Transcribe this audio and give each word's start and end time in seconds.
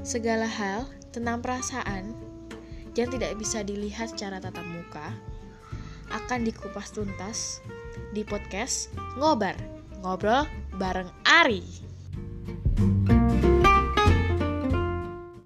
Segala 0.00 0.48
hal 0.48 0.88
tentang 1.12 1.44
perasaan 1.44 2.16
yang 2.96 3.08
tidak 3.12 3.36
bisa 3.36 3.60
dilihat 3.60 4.12
secara 4.16 4.40
tatap 4.40 4.64
muka 4.64 5.12
akan 6.10 6.42
dikupas 6.42 6.90
tuntas 6.90 7.62
di 8.10 8.26
podcast 8.26 8.90
Ngobar, 9.20 9.54
Ngobrol 10.02 10.48
bareng 10.80 11.12
Ari. 11.28 11.89